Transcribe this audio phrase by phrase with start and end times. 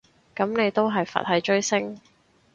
[0.35, 2.01] 噉你都係佛系追星